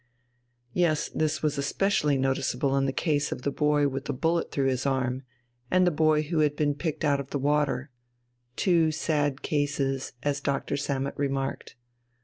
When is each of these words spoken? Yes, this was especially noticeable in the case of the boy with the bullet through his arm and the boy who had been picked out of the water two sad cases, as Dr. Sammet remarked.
Yes, 0.73 1.09
this 1.13 1.43
was 1.43 1.59
especially 1.59 2.17
noticeable 2.17 2.75
in 2.75 2.87
the 2.87 2.91
case 2.91 3.31
of 3.31 3.43
the 3.43 3.51
boy 3.51 3.87
with 3.87 4.05
the 4.05 4.13
bullet 4.13 4.49
through 4.49 4.65
his 4.65 4.87
arm 4.87 5.21
and 5.69 5.85
the 5.85 5.91
boy 5.91 6.23
who 6.23 6.39
had 6.39 6.55
been 6.55 6.73
picked 6.73 7.05
out 7.05 7.19
of 7.19 7.29
the 7.29 7.37
water 7.37 7.91
two 8.55 8.91
sad 8.91 9.43
cases, 9.43 10.13
as 10.23 10.41
Dr. 10.41 10.75
Sammet 10.75 11.13
remarked. 11.17 11.75